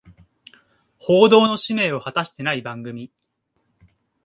[0.97, 3.11] 報道の使命を果たしてない番組